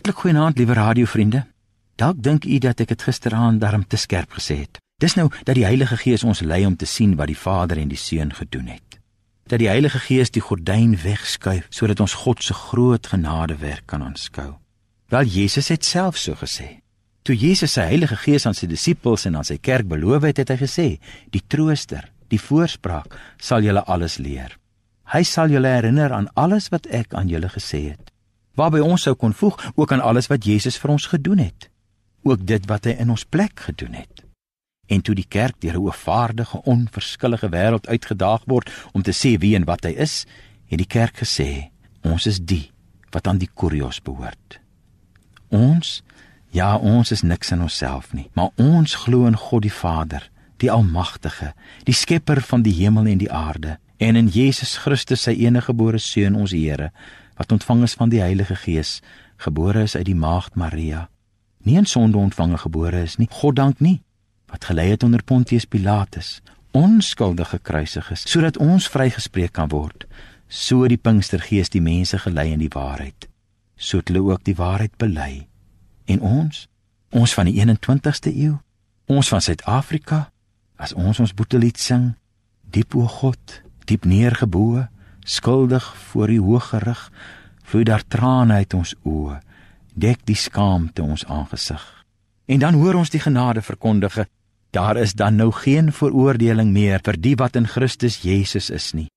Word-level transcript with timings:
Hartlik 0.00 0.22
goeienaand, 0.22 0.56
liewe 0.56 0.72
radiovriende. 0.72 1.46
Dalk 2.00 2.22
dink 2.24 2.44
u 2.44 2.58
dat 2.58 2.78
ek 2.80 2.88
dit 2.88 3.02
gisteraand 3.04 3.60
darm 3.60 3.82
te 3.84 3.98
skerp 4.00 4.30
gesê 4.32 4.54
het. 4.62 4.78
Dis 4.96 5.12
nou 5.18 5.26
dat 5.44 5.58
die 5.58 5.64
Heilige 5.66 5.98
Gees 6.00 6.22
ons 6.24 6.40
lei 6.40 6.62
om 6.64 6.76
te 6.76 6.86
sien 6.88 7.18
wat 7.18 7.28
die 7.28 7.36
Vader 7.36 7.76
en 7.76 7.90
die 7.92 7.98
Seun 8.00 8.30
gedoen 8.32 8.70
het. 8.72 8.96
Dat 9.44 9.60
die 9.60 9.68
Heilige 9.68 9.98
Gees 10.00 10.32
die 10.32 10.40
gordyn 10.40 10.94
wegskuif 11.02 11.66
sodat 11.68 12.00
ons 12.00 12.14
God 12.22 12.40
se 12.40 12.56
groot 12.56 13.10
genadewerk 13.12 13.84
kan 13.92 14.00
aanskou. 14.06 14.54
Wel 15.12 15.28
Jesus 15.28 15.68
het 15.68 15.84
self 15.84 16.16
so 16.16 16.32
gesê. 16.32 16.78
Toe 17.20 17.36
Jesus 17.36 17.76
sy 17.76 17.84
Heilige 17.90 18.16
Gees 18.16 18.46
aan 18.48 18.56
sy 18.56 18.70
disippels 18.72 19.26
en 19.28 19.36
aan 19.36 19.44
sy 19.44 19.58
kerk 19.60 19.90
beloof 19.90 20.24
het, 20.30 20.40
het 20.40 20.54
hy 20.54 20.56
gesê: 20.62 20.86
"Die 21.28 21.44
Trooster, 21.46 22.08
die 22.32 22.40
Voorspraak, 22.40 23.20
sal 23.36 23.60
julle 23.60 23.84
alles 23.84 24.16
leer. 24.16 24.56
Hy 25.12 25.22
sal 25.22 25.52
julle 25.52 25.68
herinner 25.68 26.16
aan 26.16 26.32
alles 26.40 26.70
wat 26.72 26.88
ek 26.88 27.12
aan 27.12 27.28
julle 27.28 27.52
gesê 27.52 27.90
het." 27.90 28.10
Waarby 28.54 28.80
ons 28.84 29.02
sou 29.02 29.14
kon 29.14 29.34
voeg 29.34 29.72
ook 29.74 29.92
aan 29.92 30.00
alles 30.00 30.26
wat 30.26 30.44
Jesus 30.44 30.78
vir 30.78 30.90
ons 30.90 31.06
gedoen 31.06 31.38
het. 31.38 31.70
Ook 32.22 32.46
dit 32.46 32.66
wat 32.66 32.84
hy 32.84 32.96
in 32.98 33.10
ons 33.10 33.24
plek 33.24 33.60
gedoen 33.60 33.94
het. 33.94 34.24
En 34.90 35.00
toe 35.00 35.14
die 35.14 35.28
kerk 35.28 35.60
deur 35.60 35.78
'n 35.78 35.86
oorvaardige, 35.86 36.62
onverskillige 36.62 37.48
wêreld 37.48 37.86
uitgedaag 37.86 38.42
word 38.46 38.70
om 38.92 39.02
te 39.02 39.12
sê 39.12 39.38
wie 39.38 39.54
en 39.56 39.64
wat 39.64 39.84
hy 39.84 39.90
is, 39.90 40.26
het 40.66 40.78
die 40.78 40.86
kerk 40.86 41.16
gesê: 41.16 41.70
"Ons 42.02 42.26
is 42.26 42.40
die 42.40 42.70
wat 43.10 43.26
aan 43.26 43.38
die 43.38 43.50
Kurios 43.54 44.02
behoort." 44.02 44.60
Ons 45.48 46.02
Ja, 46.50 46.74
ons 46.76 47.12
is 47.14 47.22
niks 47.22 47.52
in 47.54 47.60
onsself 47.62 48.10
nie, 48.12 48.26
maar 48.34 48.50
ons 48.58 48.96
glo 49.04 49.28
in 49.30 49.36
God 49.38 49.62
die 49.62 49.72
Vader, 49.72 50.24
die 50.58 50.70
Almagtige, 50.70 51.52
die 51.86 51.94
Skepper 51.94 52.40
van 52.42 52.64
die 52.66 52.74
hemel 52.74 53.06
en 53.06 53.20
die 53.22 53.30
aarde, 53.30 53.76
en 54.02 54.18
in 54.18 54.26
Jesus 54.34 54.74
Christus 54.82 55.22
sy 55.28 55.36
eniggebore 55.44 56.00
seun 56.02 56.34
ons 56.34 56.50
Here, 56.50 56.90
wat 57.40 57.52
ontvang 57.52 57.82
is 57.82 57.96
van 57.96 58.10
die 58.12 58.20
Heilige 58.20 58.54
Gees, 58.54 58.98
gebore 59.40 59.82
is 59.88 59.96
uit 59.96 60.04
die 60.04 60.14
maagd 60.14 60.54
Maria. 60.60 61.06
Nie 61.64 61.78
in 61.80 61.86
sonde 61.88 62.18
ontvange 62.20 62.58
gebore 62.60 63.00
is 63.00 63.16
nie, 63.16 63.28
God 63.32 63.56
dank 63.56 63.80
nie, 63.80 64.02
wat 64.52 64.66
gelei 64.68 64.90
het 64.90 65.06
onder 65.06 65.22
Pontius 65.24 65.64
Pilatus, 65.64 66.42
onskuldig 66.76 67.48
gekruisig 67.54 68.10
is, 68.12 68.26
sodat 68.28 68.60
ons 68.60 68.90
vrygespreek 68.92 69.54
kan 69.56 69.72
word. 69.72 70.04
So 70.48 70.84
die 70.84 71.00
Pinkstergees 71.00 71.72
die 71.72 71.80
mense 71.80 72.20
gelei 72.20 72.50
in 72.52 72.60
die 72.60 72.72
waarheid, 72.74 73.28
sodat 73.76 74.12
hulle 74.12 74.26
ook 74.34 74.44
die 74.44 74.58
waarheid 74.60 75.00
bely. 75.00 75.46
En 76.12 76.20
ons, 76.20 76.66
ons 77.08 77.34
van 77.38 77.48
die 77.48 77.56
21ste 77.56 78.34
eeu, 78.36 78.58
ons 79.08 79.32
van 79.32 79.40
Suid-Afrika, 79.40 80.26
as 80.76 80.92
ons 80.92 81.24
ons 81.24 81.32
boetelied 81.32 81.80
sing, 81.80 82.10
diep 82.68 82.92
o 83.00 83.08
God, 83.08 83.62
diep 83.88 84.04
neergeboe, 84.04 84.90
skuldig 85.24 85.84
voor 86.10 86.30
u 86.30 86.38
hooggerig, 86.40 87.10
vloei 87.62 87.84
daar 87.84 88.02
trane 88.08 88.54
uit 88.54 88.74
ons 88.74 88.94
oë, 89.04 89.40
dek 89.94 90.24
die 90.26 90.38
skaamte 90.38 91.02
ons 91.02 91.24
aangesig. 91.26 91.82
En 92.50 92.58
dan 92.58 92.74
hoor 92.74 92.94
ons 92.94 93.10
die 93.10 93.20
genade 93.22 93.62
verkondige, 93.62 94.26
daar 94.70 94.96
is 94.96 95.14
dan 95.14 95.36
nou 95.36 95.50
geen 95.52 95.92
veroordeling 95.92 96.72
meer 96.72 97.02
vir 97.04 97.18
die 97.18 97.36
wat 97.38 97.56
in 97.56 97.66
Christus 97.66 98.22
Jesus 98.22 98.70
is 98.70 98.92
nie. 98.94 99.08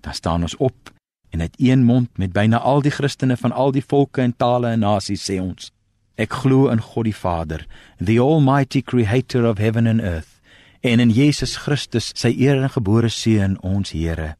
Dan 0.00 0.14
staan 0.14 0.42
ons 0.42 0.56
op 0.56 0.92
en 1.32 1.40
uit 1.40 1.54
een 1.56 1.84
mond 1.84 2.18
met 2.18 2.32
byna 2.32 2.58
al 2.58 2.82
die 2.84 2.92
Christene 2.92 3.36
van 3.36 3.52
al 3.52 3.72
die 3.72 3.84
volke 3.84 4.20
en 4.20 4.36
tale 4.36 4.74
en 4.74 4.84
nasies 4.84 5.24
sê 5.30 5.38
ons: 5.40 5.70
Ek 6.16 6.32
glo 6.42 6.68
in 6.68 6.80
God 6.80 7.08
die 7.08 7.16
Vader, 7.16 7.64
the 7.96 8.18
almighty 8.20 8.82
creator 8.82 9.48
of 9.48 9.58
heaven 9.58 9.86
and 9.86 10.00
earth, 10.00 10.40
en 10.80 11.00
in 11.00 11.10
Jesus 11.10 11.56
Christus, 11.56 12.12
sy 12.14 12.28
eniggebore 12.28 13.08
seun, 13.08 13.56
ons 13.62 13.94
Here, 13.96 14.34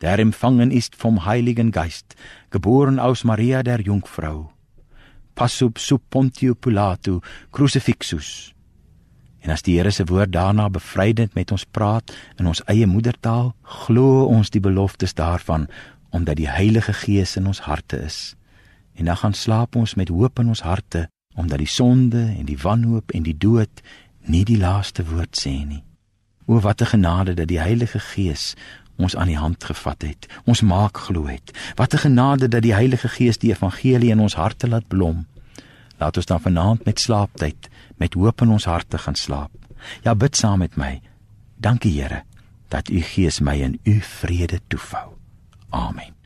der 0.00 0.18
empfangen 0.18 0.70
ist 0.70 0.96
vom 0.96 1.24
Heiligen 1.24 1.70
Geist, 1.72 2.14
geboren 2.50 2.98
aus 2.98 3.24
Maria 3.24 3.62
der 3.62 3.80
Jungfrau, 3.80 4.50
passub 5.34 5.78
sub 5.78 6.02
Pontio 6.10 6.54
Pilato, 6.54 7.20
crucifixus. 7.52 8.54
En 9.40 9.50
as 9.54 9.62
die 9.62 9.76
Here 9.78 9.90
se 9.90 10.06
woord 10.08 10.32
daarna 10.34 10.68
bevrydend 10.68 11.34
met 11.34 11.52
ons 11.54 11.64
praat 11.64 12.10
in 12.38 12.46
ons 12.50 12.62
eie 12.66 12.86
moedertaal, 12.86 13.52
glo 13.62 14.26
ons 14.26 14.50
die 14.50 14.62
beloftes 14.62 15.14
daarvan 15.14 15.68
omdat 16.10 16.38
die 16.40 16.48
Heilige 16.48 16.94
Gees 16.96 17.36
in 17.36 17.46
ons 17.46 17.60
harte 17.66 17.98
is. 18.00 18.34
En 18.96 19.04
dan 19.04 19.16
gaan 19.16 19.34
slaap 19.34 19.76
ons 19.76 19.94
met 19.94 20.08
hoop 20.08 20.38
in 20.40 20.48
ons 20.48 20.64
harte 20.64 21.08
omdat 21.38 21.60
die 21.62 21.70
sonde 21.70 22.22
en 22.34 22.46
die 22.48 22.58
wanhoop 22.58 23.12
en 23.14 23.22
die 23.22 23.36
dood 23.36 23.82
nie 24.26 24.42
die 24.44 24.58
laaste 24.58 25.04
woord 25.06 25.38
sê 25.38 25.54
nie. 25.64 25.84
O 26.48 26.60
wat 26.60 26.80
'n 26.82 26.92
genade 26.96 27.34
dat 27.34 27.48
die 27.48 27.60
Heilige 27.60 28.00
Gees 28.00 28.56
ons 28.98 29.16
aan 29.16 29.30
die 29.30 29.38
hand 29.38 29.64
gevat 29.64 30.02
het, 30.02 30.26
ons 30.44 30.60
maak 30.60 30.98
glo 31.08 31.26
het. 31.26 31.54
Wat 31.74 31.94
'n 31.94 32.04
genade 32.04 32.48
dat 32.48 32.62
die 32.62 32.74
Heilige 32.74 33.08
Gees 33.08 33.38
die 33.38 33.50
evangelie 33.50 34.10
in 34.10 34.20
ons 34.20 34.34
harte 34.34 34.68
laat 34.68 34.88
blom. 34.88 35.26
Laat 35.98 36.16
ons 36.16 36.26
dan 36.26 36.40
vanaand 36.40 36.84
met 36.84 37.00
slaaptyd 37.00 37.68
met 37.96 38.14
hoop 38.14 38.40
in 38.40 38.50
ons 38.50 38.64
harte 38.64 38.98
gaan 38.98 39.14
slaap. 39.14 39.50
Ja, 40.02 40.14
bid 40.14 40.36
saam 40.36 40.58
met 40.58 40.76
my. 40.76 41.00
Dankie 41.56 42.00
Here 42.00 42.22
dat 42.68 42.88
U 42.88 43.00
Gees 43.00 43.40
my 43.40 43.56
in 43.60 43.80
U 43.84 44.00
vrede 44.00 44.60
toevou. 44.68 45.16
Amen. 45.70 46.17